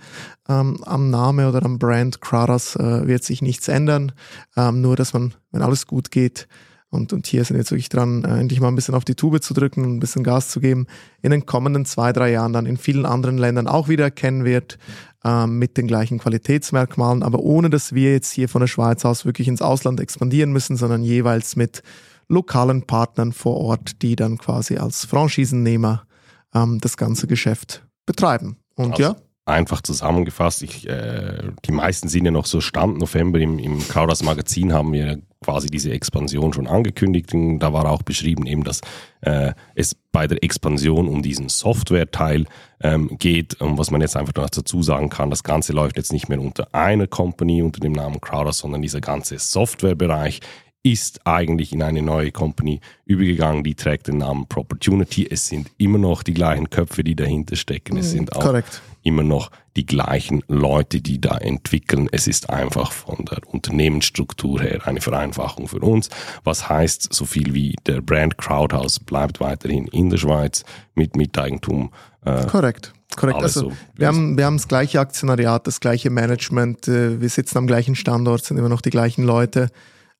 am 0.82 1.10
Name 1.10 1.46
oder 1.50 1.62
am 1.62 1.78
Brand 1.78 2.22
Kraras 2.22 2.76
äh, 2.76 3.06
wird 3.06 3.24
sich 3.24 3.42
nichts 3.42 3.68
ändern. 3.68 4.12
Ähm, 4.56 4.80
nur, 4.80 4.96
dass 4.96 5.12
man, 5.12 5.34
wenn 5.52 5.60
alles 5.60 5.86
gut 5.86 6.10
geht, 6.10 6.48
und, 6.96 7.12
und 7.12 7.26
hier 7.26 7.44
sind 7.44 7.56
jetzt 7.56 7.70
wirklich 7.70 7.88
dran, 7.88 8.24
äh, 8.24 8.38
endlich 8.38 8.60
mal 8.60 8.68
ein 8.68 8.74
bisschen 8.74 8.94
auf 8.94 9.04
die 9.04 9.14
Tube 9.14 9.40
zu 9.40 9.54
drücken 9.54 9.84
und 9.84 9.96
ein 9.96 10.00
bisschen 10.00 10.24
Gas 10.24 10.48
zu 10.48 10.60
geben, 10.60 10.86
in 11.22 11.30
den 11.30 11.46
kommenden 11.46 11.84
zwei, 11.84 12.12
drei 12.12 12.32
Jahren 12.32 12.52
dann 12.52 12.66
in 12.66 12.76
vielen 12.76 13.06
anderen 13.06 13.38
Ländern 13.38 13.68
auch 13.68 13.88
wieder 13.88 14.04
erkennen 14.04 14.44
wird, 14.44 14.78
äh, 15.24 15.46
mit 15.46 15.76
den 15.76 15.86
gleichen 15.86 16.18
Qualitätsmerkmalen, 16.18 17.22
aber 17.22 17.40
ohne 17.40 17.70
dass 17.70 17.92
wir 17.92 18.12
jetzt 18.12 18.32
hier 18.32 18.48
von 18.48 18.60
der 18.60 18.68
Schweiz 18.68 19.04
aus 19.04 19.24
wirklich 19.24 19.46
ins 19.46 19.62
Ausland 19.62 20.00
expandieren 20.00 20.52
müssen, 20.52 20.76
sondern 20.76 21.02
jeweils 21.02 21.54
mit 21.54 21.82
lokalen 22.28 22.82
Partnern 22.82 23.32
vor 23.32 23.56
Ort, 23.56 24.02
die 24.02 24.16
dann 24.16 24.38
quasi 24.38 24.78
als 24.78 25.04
Franchisennehmer 25.04 26.06
ähm, 26.54 26.78
das 26.80 26.96
ganze 26.96 27.26
Geschäft 27.26 27.86
betreiben. 28.06 28.56
Und 28.74 28.92
also, 28.92 29.02
ja. 29.02 29.16
Einfach 29.46 29.80
zusammengefasst, 29.80 30.62
ich, 30.64 30.88
äh, 30.88 31.38
die 31.64 31.72
meisten 31.72 32.08
sind 32.08 32.24
ja 32.24 32.32
noch 32.32 32.46
so 32.46 32.60
Stand 32.60 32.98
November 32.98 33.38
im, 33.38 33.60
im 33.60 33.86
Kaudas 33.86 34.24
Magazin 34.24 34.72
haben 34.72 34.92
wir 34.92 35.20
quasi 35.44 35.68
diese 35.68 35.92
Expansion 35.92 36.52
schon 36.52 36.66
angekündigt. 36.66 37.32
Und 37.32 37.60
da 37.60 37.72
war 37.72 37.88
auch 37.88 38.02
beschrieben 38.02 38.46
eben, 38.46 38.64
dass 38.64 38.80
äh, 39.20 39.52
es 39.76 39.94
bei 40.10 40.26
der 40.26 40.42
Expansion 40.42 41.06
um 41.06 41.22
diesen 41.22 41.48
Software-Teil 41.48 42.46
ähm, 42.80 43.16
geht. 43.18 43.60
Und 43.60 43.78
was 43.78 43.92
man 43.92 44.00
jetzt 44.00 44.16
einfach 44.16 44.34
noch 44.34 44.50
dazu 44.50 44.82
sagen 44.82 45.10
kann, 45.10 45.30
das 45.30 45.44
Ganze 45.44 45.72
läuft 45.72 45.96
jetzt 45.96 46.12
nicht 46.12 46.28
mehr 46.28 46.40
unter 46.40 46.74
einer 46.74 47.06
Company, 47.06 47.62
unter 47.62 47.78
dem 47.78 47.92
Namen 47.92 48.20
Crowder, 48.20 48.52
sondern 48.52 48.82
dieser 48.82 49.00
ganze 49.00 49.38
Softwarebereich 49.38 50.40
ist 50.82 51.26
eigentlich 51.26 51.72
in 51.72 51.82
eine 51.82 52.00
neue 52.00 52.30
Company 52.30 52.80
übergegangen, 53.04 53.64
die 53.64 53.74
trägt 53.74 54.06
den 54.06 54.18
Namen 54.18 54.46
Propertunity. 54.46 55.26
Es 55.28 55.48
sind 55.48 55.68
immer 55.78 55.98
noch 55.98 56.22
die 56.22 56.34
gleichen 56.34 56.70
Köpfe, 56.70 57.02
die 57.02 57.16
dahinter 57.16 57.56
stecken. 57.56 57.96
Es 57.96 58.12
mhm, 58.12 58.18
sind 58.18 58.36
auch 58.36 58.40
Correct. 58.40 58.82
Immer 59.06 59.22
noch 59.22 59.50
die 59.76 59.86
gleichen 59.86 60.42
Leute, 60.48 61.00
die 61.00 61.20
da 61.20 61.38
entwickeln. 61.38 62.08
Es 62.10 62.26
ist 62.26 62.50
einfach 62.50 62.92
von 62.92 63.24
der 63.24 63.38
Unternehmensstruktur 63.46 64.60
her 64.60 64.86
eine 64.86 65.00
Vereinfachung 65.00 65.68
für 65.68 65.78
uns. 65.78 66.10
Was 66.44 66.68
heißt, 66.68 67.12
so 67.12 67.24
viel 67.24 67.54
wie 67.54 67.76
der 67.86 68.00
Brand 68.00 68.36
Crowdhouse 68.36 68.98
bleibt 68.98 69.40
weiterhin 69.40 69.86
in 69.88 70.10
der 70.10 70.18
Schweiz 70.18 70.64
mit 70.94 71.14
Miteigentum. 71.14 71.92
Äh, 72.24 72.46
Korrekt. 72.46 72.92
Korrekt. 73.14 73.42
Also, 73.42 73.60
so 73.60 73.72
wir, 73.94 74.08
haben, 74.08 74.36
wir 74.36 74.44
haben 74.44 74.56
das 74.56 74.68
gleiche 74.68 75.00
Aktionariat, 75.00 75.66
das 75.66 75.80
gleiche 75.80 76.10
Management, 76.10 76.88
äh, 76.88 77.20
wir 77.20 77.28
sitzen 77.28 77.58
am 77.58 77.66
gleichen 77.66 77.94
Standort, 77.94 78.44
sind 78.44 78.58
immer 78.58 78.68
noch 78.68 78.80
die 78.80 78.90
gleichen 78.90 79.24
Leute. 79.24 79.70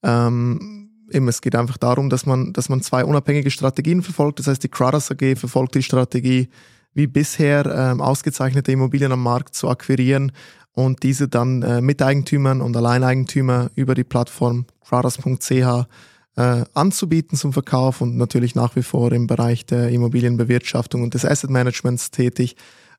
Ähm, 0.03 0.91
eben, 1.11 1.29
es 1.29 1.41
geht 1.41 1.57
einfach 1.57 1.77
darum, 1.77 2.09
dass 2.09 2.25
man, 2.25 2.53
dass 2.53 2.69
man 2.69 2.83
zwei 2.83 3.05
unabhängige 3.05 3.51
Strategien 3.51 4.03
verfolgt. 4.03 4.39
Das 4.39 4.47
heißt, 4.47 4.63
die 4.63 4.69
Kratos 4.69 5.11
AG 5.11 5.37
verfolgt 5.37 5.75
die 5.75 5.83
Strategie, 5.83 6.49
wie 6.97 7.07
bisher 7.07 7.67
ähm, 7.67 8.01
ausgezeichnete 8.01 8.73
Immobilien 8.73 9.13
am 9.13 9.23
Markt 9.23 9.55
zu 9.55 9.69
akquirieren 9.69 10.33
und 10.73 11.03
diese 11.03 11.29
dann 11.29 11.63
äh, 11.63 11.81
Miteigentümern 11.83 12.63
und 12.63 12.77
Alleineigentümer 12.77 13.71
über 13.75 13.95
die 13.95 14.03
Plattform 14.03 14.65
crowders.ch 14.83 15.87
äh, 16.37 16.65
anzubieten 16.75 17.37
zum 17.37 17.53
Verkauf 17.53 18.01
und 18.01 18.17
natürlich 18.17 18.55
nach 18.55 18.77
wie 18.77 18.83
vor 18.83 19.13
im 19.13 19.27
Bereich 19.27 19.67
der 19.67 19.91
Immobilienbewirtschaftung 19.91 21.03
und 21.03 21.15
des 21.15 21.27
Asset 21.27 21.51
Managements 21.51 22.11
tätig. 22.11 22.57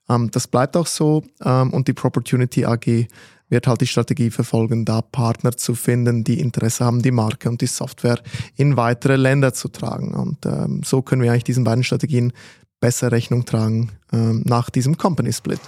Ähm, 0.07 0.29
das 0.31 0.47
bleibt 0.47 0.77
auch 0.77 0.87
so 0.87 1.23
ähm, 1.43 1.73
und 1.73 1.87
die 1.87 1.93
Propertunity 1.93 2.65
AG 2.65 3.07
wird 3.49 3.65
halt 3.65 3.81
die 3.81 3.87
Strategie 3.87 4.29
verfolgen, 4.29 4.85
da 4.85 5.01
Partner 5.01 5.53
zu 5.53 5.73
finden, 5.73 6.23
die 6.23 6.39
Interesse 6.39 6.85
haben, 6.85 7.01
die 7.01 7.11
Marke 7.11 7.49
und 7.49 7.61
die 7.61 7.67
Software 7.67 8.19
in 8.57 8.77
weitere 8.77 9.15
Länder 9.15 9.53
zu 9.53 9.69
tragen. 9.69 10.13
Und 10.13 10.45
ähm, 10.45 10.81
so 10.83 11.01
können 11.01 11.21
wir 11.23 11.31
eigentlich 11.31 11.45
diesen 11.45 11.63
beiden 11.63 11.83
Strategien 11.83 12.33
besser 12.79 13.11
Rechnung 13.11 13.45
tragen 13.45 13.91
ähm, 14.11 14.43
nach 14.45 14.69
diesem 14.69 14.97
Company 14.97 15.33
Split. 15.33 15.59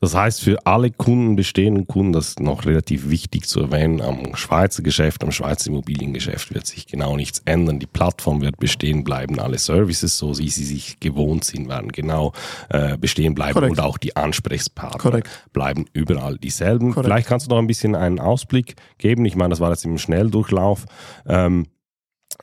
Das 0.00 0.14
heißt, 0.14 0.42
für 0.42 0.64
alle 0.64 0.92
Kunden, 0.92 1.34
bestehenden 1.34 1.88
Kunden, 1.88 2.12
das 2.12 2.28
ist 2.28 2.40
noch 2.40 2.66
relativ 2.66 3.10
wichtig 3.10 3.48
zu 3.48 3.60
erwähnen, 3.60 4.00
am 4.00 4.36
Schweizer 4.36 4.84
Geschäft, 4.84 5.24
am 5.24 5.32
Schweizer 5.32 5.70
Immobiliengeschäft 5.70 6.54
wird 6.54 6.66
sich 6.66 6.86
genau 6.86 7.16
nichts 7.16 7.42
ändern. 7.46 7.80
Die 7.80 7.86
Plattform 7.86 8.40
wird 8.40 8.58
bestehen 8.58 9.02
bleiben, 9.02 9.40
alle 9.40 9.58
Services, 9.58 10.16
so 10.16 10.38
wie 10.38 10.50
sie 10.50 10.64
sich 10.64 11.00
gewohnt 11.00 11.42
sind, 11.42 11.68
werden 11.68 11.90
genau 11.90 12.32
äh, 12.68 12.96
bestehen 12.96 13.34
bleiben 13.34 13.54
Korrekt. 13.54 13.72
und 13.72 13.80
auch 13.80 13.98
die 13.98 14.14
Ansprechpartner 14.14 14.98
Korrekt. 14.98 15.28
bleiben 15.52 15.86
überall 15.94 16.38
dieselben. 16.38 16.92
Korrekt. 16.92 17.06
Vielleicht 17.06 17.28
kannst 17.28 17.46
du 17.46 17.50
noch 17.50 17.58
ein 17.58 17.66
bisschen 17.66 17.96
einen 17.96 18.20
Ausblick 18.20 18.76
geben. 18.98 19.24
Ich 19.24 19.34
meine, 19.34 19.50
das 19.50 19.58
war 19.58 19.70
jetzt 19.70 19.84
im 19.84 19.98
Schnelldurchlauf. 19.98 20.84
Ähm, 21.26 21.66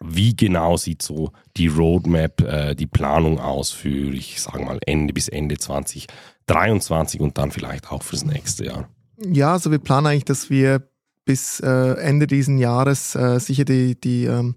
wie 0.02 0.36
genau 0.36 0.78
sieht 0.78 1.02
so 1.02 1.32
die 1.58 1.68
Roadmap, 1.68 2.42
äh, 2.42 2.76
die 2.76 2.88
Planung 2.88 3.40
aus 3.40 3.72
für, 3.72 4.14
ich 4.14 4.42
sage 4.42 4.64
mal, 4.64 4.80
Ende 4.86 5.14
bis 5.14 5.30
Ende 5.30 5.58
2023 5.58 7.22
und 7.22 7.38
dann 7.38 7.52
vielleicht 7.52 7.92
auch 7.92 8.04
fürs 8.04 8.26
nächste 8.26 8.66
Jahr? 8.66 8.90
Ja, 9.18 9.54
also 9.54 9.72
wir 9.72 9.80
planen 9.80 10.08
eigentlich, 10.08 10.26
dass 10.26 10.50
wir 10.50 10.84
bis 11.24 11.60
äh, 11.60 11.94
Ende 11.98 12.28
diesen 12.28 12.58
Jahres 12.58 13.16
äh, 13.16 13.40
sicher 13.40 13.66
die, 13.66 14.00
die, 14.00 14.26
ähm, 14.26 14.56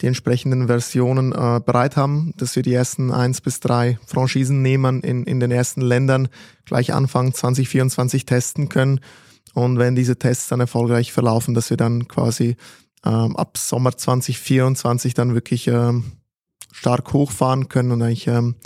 die 0.00 0.06
entsprechenden 0.06 0.66
Versionen 0.66 1.32
äh, 1.32 1.60
bereit 1.64 1.96
haben, 1.96 2.34
dass 2.36 2.54
wir 2.54 2.62
die 2.62 2.74
ersten 2.74 3.10
eins 3.10 3.40
bis 3.40 3.60
drei 3.60 3.98
Franchisennehmern 4.06 5.00
in, 5.00 5.24
in 5.24 5.40
den 5.40 5.50
ersten 5.50 5.80
Ländern 5.80 6.28
gleich 6.66 6.92
Anfang 6.92 7.32
2024 7.32 8.26
testen 8.26 8.68
können. 8.68 9.00
Und 9.54 9.78
wenn 9.78 9.94
diese 9.94 10.18
Tests 10.18 10.48
dann 10.48 10.60
erfolgreich 10.60 11.12
verlaufen, 11.12 11.54
dass 11.54 11.70
wir 11.70 11.76
dann 11.76 12.06
quasi 12.08 12.56
ähm, 13.04 13.36
ab 13.36 13.58
Sommer 13.58 13.96
2024 13.96 15.14
dann 15.14 15.34
wirklich 15.34 15.68
ähm, 15.68 16.12
stark 16.72 17.12
hochfahren 17.12 17.68
können 17.68 17.92
und 17.92 18.02
eigentlich, 18.02 18.26
ähm, 18.26 18.56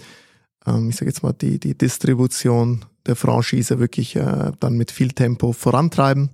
ähm, 0.66 0.90
ich 0.90 0.96
sage 0.96 1.10
jetzt 1.10 1.22
mal, 1.22 1.32
die, 1.32 1.58
die 1.58 1.76
Distribution 1.76 2.84
der 3.06 3.16
Franchise 3.16 3.78
wirklich 3.78 4.16
äh, 4.16 4.52
dann 4.60 4.76
mit 4.76 4.90
viel 4.90 5.12
Tempo 5.12 5.52
vorantreiben. 5.52 6.30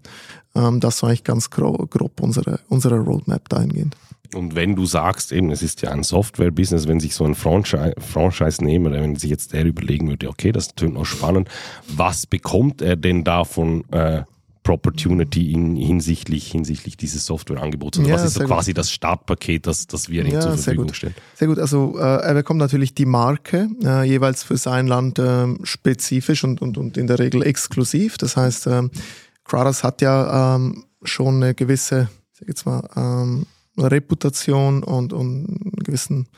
Ähm, 0.54 0.80
das 0.80 1.02
war 1.02 1.08
eigentlich 1.08 1.24
ganz 1.24 1.50
grob, 1.50 1.90
grob 1.90 2.20
unsere, 2.20 2.60
unsere 2.68 2.98
Roadmap 2.98 3.48
dahingehend. 3.48 3.96
Und 4.34 4.54
wenn 4.56 4.74
du 4.74 4.84
sagst, 4.84 5.32
eben, 5.32 5.50
es 5.50 5.62
ist 5.62 5.82
ja 5.82 5.90
ein 5.90 6.02
Software-Business, 6.02 6.88
wenn 6.88 6.98
sich 6.98 7.14
so 7.14 7.24
ein 7.24 7.34
Franchise, 7.34 7.94
Franchise-Nehmer, 7.98 8.92
wenn 8.92 9.16
sich 9.16 9.30
jetzt 9.30 9.52
der 9.52 9.64
überlegen 9.64 10.08
würde, 10.08 10.28
okay, 10.28 10.50
das 10.50 10.74
tönt 10.74 10.94
noch 10.94 11.04
spannend, 11.04 11.48
was 11.88 12.26
bekommt 12.26 12.82
er 12.82 12.96
denn 12.96 13.22
davon 13.22 13.84
äh, 13.92 14.24
Opportunity 14.72 15.52
in, 15.52 15.76
hinsichtlich, 15.76 16.50
hinsichtlich 16.50 16.96
dieses 16.96 17.26
Softwareangebots? 17.26 17.98
Oder 17.98 18.08
ja, 18.08 18.14
was 18.14 18.24
ist 18.24 18.34
so 18.34 18.44
quasi 18.44 18.72
gut. 18.72 18.78
das 18.78 18.90
Startpaket, 18.90 19.66
das, 19.66 19.86
das 19.86 20.08
wir 20.08 20.26
ja, 20.26 20.40
zur 20.40 20.56
Verfügung 20.56 20.88
sehr 20.88 20.94
stellen? 20.94 21.14
Sehr 21.34 21.48
gut. 21.48 21.58
Also 21.58 21.98
äh, 21.98 22.02
er 22.02 22.34
bekommt 22.34 22.60
natürlich 22.60 22.94
die 22.94 23.06
Marke, 23.06 23.68
äh, 23.82 24.04
jeweils 24.04 24.42
für 24.42 24.56
sein 24.56 24.86
Land 24.86 25.18
äh, 25.18 25.46
spezifisch 25.64 26.44
und, 26.44 26.62
und, 26.62 26.78
und 26.78 26.96
in 26.96 27.06
der 27.06 27.18
Regel 27.18 27.42
exklusiv. 27.42 28.18
Das 28.18 28.36
heißt, 28.36 28.66
äh, 28.66 28.82
Kratos 29.44 29.84
hat 29.84 30.00
ja 30.00 30.56
ähm, 30.56 30.84
schon 31.02 31.42
eine 31.42 31.54
gewisse, 31.54 32.08
sag 32.32 32.48
jetzt 32.48 32.66
mal, 32.66 32.88
ähm, 32.96 33.46
Reputation 33.76 34.82
und, 34.82 35.12
und 35.12 35.46
einen 35.46 35.72
gewissen 35.84 36.28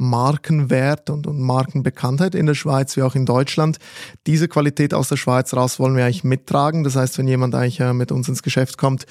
Markenwert 0.00 1.10
und, 1.10 1.26
und 1.26 1.38
Markenbekanntheit 1.40 2.34
in 2.34 2.46
der 2.46 2.54
Schweiz 2.54 2.96
wie 2.96 3.02
auch 3.02 3.14
in 3.14 3.26
Deutschland. 3.26 3.78
Diese 4.26 4.48
Qualität 4.48 4.94
aus 4.94 5.08
der 5.08 5.16
Schweiz 5.16 5.52
raus 5.54 5.78
wollen 5.78 5.94
wir 5.94 6.04
eigentlich 6.04 6.24
mittragen. 6.24 6.84
Das 6.84 6.96
heißt, 6.96 7.18
wenn 7.18 7.28
jemand 7.28 7.54
eigentlich 7.54 7.80
äh, 7.80 7.92
mit 7.92 8.10
uns 8.10 8.28
ins 8.28 8.42
Geschäft 8.42 8.78
kommt, 8.78 9.04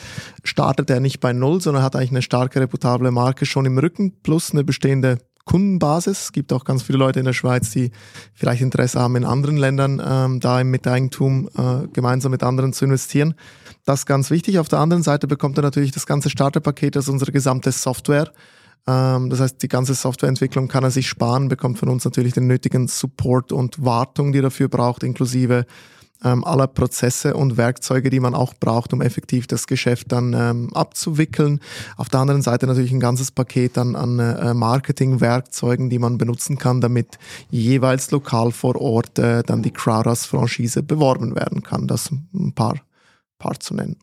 startet 0.43 0.89
er 0.89 0.99
nicht 0.99 1.19
bei 1.19 1.31
Null, 1.31 1.61
sondern 1.61 1.83
hat 1.83 1.95
eigentlich 1.95 2.09
eine 2.09 2.23
starke, 2.23 2.59
reputable 2.59 3.11
Marke 3.11 3.45
schon 3.45 3.65
im 3.65 3.77
Rücken 3.77 4.19
plus 4.23 4.51
eine 4.51 4.63
bestehende 4.63 5.19
Kundenbasis. 5.45 6.23
Es 6.23 6.31
gibt 6.31 6.53
auch 6.53 6.63
ganz 6.63 6.83
viele 6.83 6.97
Leute 6.97 7.19
in 7.19 7.25
der 7.25 7.33
Schweiz, 7.33 7.71
die 7.71 7.91
vielleicht 8.33 8.61
Interesse 8.61 8.99
haben, 8.99 9.15
in 9.15 9.25
anderen 9.25 9.57
Ländern 9.57 10.01
ähm, 10.03 10.39
da 10.39 10.59
im 10.61 10.71
Miteigentum 10.71 11.49
äh, 11.55 11.87
gemeinsam 11.93 12.31
mit 12.31 12.43
anderen 12.43 12.73
zu 12.73 12.85
investieren. 12.85 13.35
Das 13.85 14.01
ist 14.01 14.05
ganz 14.05 14.29
wichtig. 14.29 14.59
Auf 14.59 14.69
der 14.69 14.79
anderen 14.79 15.03
Seite 15.03 15.27
bekommt 15.27 15.57
er 15.57 15.63
natürlich 15.63 15.91
das 15.91 16.05
ganze 16.05 16.29
Starterpaket, 16.29 16.97
also 16.97 17.11
unsere 17.11 17.31
gesamte 17.31 17.71
Software 17.71 18.31
das 18.85 19.39
heißt, 19.39 19.61
die 19.61 19.67
ganze 19.67 19.93
Softwareentwicklung 19.93 20.67
kann 20.67 20.83
er 20.83 20.89
sich 20.89 21.07
sparen, 21.07 21.47
bekommt 21.47 21.77
von 21.77 21.89
uns 21.89 22.05
natürlich 22.05 22.33
den 22.33 22.47
nötigen 22.47 22.87
Support 22.87 23.51
und 23.51 23.85
Wartung, 23.85 24.31
die 24.31 24.39
er 24.39 24.43
dafür 24.43 24.67
braucht, 24.67 25.03
inklusive 25.03 25.67
ähm, 26.23 26.43
aller 26.43 26.67
Prozesse 26.67 27.33
und 27.33 27.57
Werkzeuge, 27.57 28.09
die 28.09 28.19
man 28.19 28.35
auch 28.35 28.53
braucht, 28.53 28.93
um 28.93 29.01
effektiv 29.01 29.47
das 29.47 29.67
Geschäft 29.67 30.11
dann 30.11 30.33
ähm, 30.33 30.73
abzuwickeln. 30.73 31.59
Auf 31.97 32.09
der 32.09 32.19
anderen 32.19 32.41
Seite 32.41 32.67
natürlich 32.67 32.91
ein 32.91 32.99
ganzes 32.99 33.31
Paket 33.31 33.77
an, 33.77 33.95
an 33.95 34.19
äh, 34.19 34.53
Marketingwerkzeugen, 34.53 35.89
die 35.89 35.99
man 35.99 36.17
benutzen 36.17 36.57
kann, 36.57 36.81
damit 36.81 37.17
jeweils 37.49 38.11
lokal 38.11 38.51
vor 38.51 38.75
Ort 38.75 39.17
äh, 39.19 39.43
dann 39.43 39.61
die 39.61 39.71
Crowdhouse-Franchise 39.71 40.83
beworben 40.83 41.35
werden 41.35 41.63
kann. 41.63 41.87
Das 41.87 42.11
ein 42.11 42.53
paar, 42.53 42.75
paar 43.37 43.59
zu 43.59 43.73
nennen. 43.73 43.97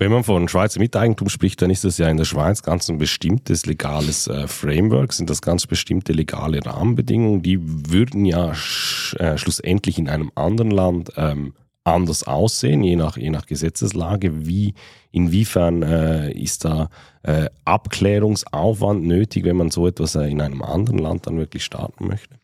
Wenn 0.00 0.12
man 0.12 0.22
von 0.22 0.46
Schweizer 0.46 0.78
Miteigentum 0.78 1.28
spricht, 1.28 1.60
dann 1.60 1.70
ist 1.70 1.82
das 1.82 1.98
ja 1.98 2.08
in 2.08 2.18
der 2.18 2.24
Schweiz 2.24 2.62
ganz 2.62 2.88
ein 2.88 2.98
bestimmtes 2.98 3.66
legales 3.66 4.28
äh, 4.28 4.46
Framework, 4.46 5.12
sind 5.12 5.28
das 5.28 5.42
ganz 5.42 5.66
bestimmte 5.66 6.12
legale 6.12 6.64
Rahmenbedingungen, 6.64 7.42
die 7.42 7.58
würden 7.60 8.24
ja 8.24 8.54
sch 8.54 9.16
äh, 9.18 9.36
schlussendlich 9.36 9.98
in 9.98 10.08
einem 10.08 10.30
anderen 10.36 10.70
Land 10.70 11.10
ähm, 11.16 11.52
anders 11.82 12.22
aussehen, 12.22 12.84
je 12.84 12.94
nach, 12.94 13.16
je 13.16 13.30
nach 13.30 13.46
Gesetzeslage. 13.46 14.46
Wie, 14.46 14.74
inwiefern 15.10 15.82
äh, 15.82 16.30
ist 16.30 16.64
da 16.64 16.90
äh, 17.24 17.46
Abklärungsaufwand 17.64 19.04
nötig, 19.04 19.44
wenn 19.44 19.56
man 19.56 19.72
so 19.72 19.88
etwas 19.88 20.14
äh, 20.14 20.28
in 20.28 20.40
einem 20.40 20.62
anderen 20.62 20.98
Land 20.98 21.26
dann 21.26 21.38
wirklich 21.38 21.64
starten 21.64 22.06
möchte? 22.06 22.36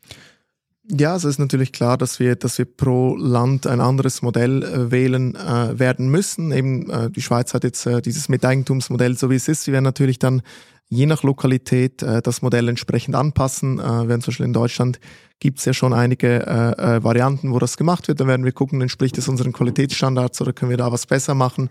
Ja, 0.91 1.17
es 1.17 1.25
ist 1.25 1.38
natürlich 1.38 1.73
klar, 1.73 1.97
dass 1.97 2.21
wir, 2.21 2.37
dass 2.37 2.59
wir 2.59 2.67
pro 2.67 3.17
Land 3.17 3.67
ein 3.67 3.81
anderes 3.81 4.21
Modell 4.21 4.62
äh, 4.62 4.91
wählen 4.91 5.35
äh, 5.35 5.79
werden 5.79 6.09
müssen. 6.11 6.53
Eben 6.53 6.91
äh, 6.91 7.11
die 7.11 7.23
Schweiz 7.23 7.55
hat 7.55 7.64
jetzt 7.64 7.87
äh, 7.87 8.03
dieses 8.03 8.29
Miteigentumsmodell, 8.29 9.17
so 9.17 9.31
wie 9.31 9.37
es 9.37 9.49
ist. 9.49 9.67
Wir 9.67 9.73
werden 9.73 9.85
natürlich 9.85 10.19
dann 10.19 10.43
je 10.91 11.07
nach 11.07 11.23
Lokalität 11.23 12.03
äh, 12.03 12.21
das 12.21 12.43
Modell 12.43 12.69
entsprechend 12.69 13.14
anpassen. 13.14 13.79
Äh, 13.79 14.09
während 14.09 14.25
zum 14.25 14.33
Beispiel 14.33 14.45
in 14.45 14.53
Deutschland 14.53 15.00
gibt 15.41 15.59
es 15.59 15.64
ja 15.64 15.73
schon 15.73 15.95
einige 15.95 16.47
äh, 16.47 16.97
äh, 16.97 17.03
Varianten, 17.03 17.53
wo 17.53 17.59
das 17.59 17.79
gemacht 17.79 18.07
wird. 18.09 18.21
Da 18.21 18.26
werden 18.26 18.45
wir 18.45 18.53
gucken, 18.53 18.83
entspricht 18.83 19.17
es 19.17 19.26
unseren 19.26 19.55
Qualitätsstandards 19.55 20.43
oder 20.43 20.53
können 20.53 20.71
wir 20.71 20.76
da 20.76 20.93
was 20.93 21.07
besser 21.07 21.35
machen. 21.35 21.71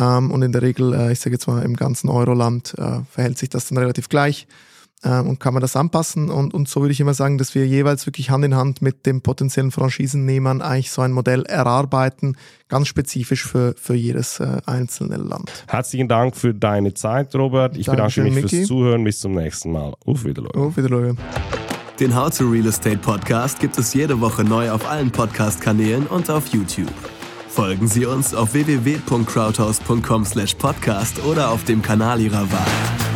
Ähm, 0.00 0.32
und 0.32 0.42
in 0.42 0.50
der 0.50 0.62
Regel, 0.62 0.94
äh, 0.94 1.12
ich 1.12 1.20
sage 1.20 1.34
jetzt 1.34 1.46
mal, 1.46 1.62
im 1.62 1.76
ganzen 1.76 2.08
Euroland 2.08 2.74
äh, 2.76 3.02
verhält 3.08 3.38
sich 3.38 3.50
das 3.50 3.68
dann 3.68 3.78
relativ 3.78 4.08
gleich 4.08 4.48
und 5.04 5.38
kann 5.38 5.54
man 5.54 5.60
das 5.60 5.76
anpassen. 5.76 6.28
Und, 6.30 6.54
und 6.54 6.68
so 6.68 6.80
würde 6.80 6.90
ich 6.92 6.98
immer 7.00 7.14
sagen, 7.14 7.38
dass 7.38 7.54
wir 7.54 7.64
jeweils 7.66 8.04
wirklich 8.06 8.30
Hand 8.30 8.44
in 8.44 8.56
Hand 8.56 8.82
mit 8.82 9.06
dem 9.06 9.20
potenziellen 9.20 9.70
Franchisennehmern 9.70 10.60
eigentlich 10.60 10.90
so 10.90 11.02
ein 11.02 11.12
Modell 11.12 11.44
erarbeiten, 11.44 12.36
ganz 12.68 12.88
spezifisch 12.88 13.46
für, 13.46 13.74
für 13.80 13.94
jedes 13.94 14.40
äh, 14.40 14.56
einzelne 14.66 15.16
Land. 15.16 15.64
Herzlichen 15.68 16.08
Dank 16.08 16.36
für 16.36 16.52
deine 16.52 16.94
Zeit, 16.94 17.32
Robert. 17.36 17.76
Ich 17.76 17.86
Dankeschön, 17.86 18.24
bedanke 18.24 18.34
mich 18.34 18.44
Mickey. 18.44 18.56
fürs 18.58 18.68
Zuhören. 18.68 19.04
Bis 19.04 19.20
zum 19.20 19.34
nächsten 19.34 19.70
Mal. 19.70 19.94
Auf 20.04 20.24
Wiedersehen. 20.24 20.54
Auf 20.54 20.76
Wiedersehen. 20.76 21.16
Den 22.00 22.14
How 22.14 22.36
to 22.36 22.48
Real 22.48 22.66
Estate 22.66 22.98
Podcast 22.98 23.60
gibt 23.60 23.78
es 23.78 23.94
jede 23.94 24.20
Woche 24.20 24.44
neu 24.44 24.70
auf 24.70 24.88
allen 24.88 25.10
Podcast-Kanälen 25.10 26.06
und 26.06 26.30
auf 26.30 26.46
YouTube. 26.48 26.92
Folgen 27.48 27.88
Sie 27.88 28.06
uns 28.06 28.34
auf 28.34 28.54
www.crowdhouse.com/podcast 28.54 31.24
oder 31.24 31.50
auf 31.50 31.64
dem 31.64 31.82
Kanal 31.82 32.20
Ihrer 32.20 32.48
Wahl. 32.52 33.07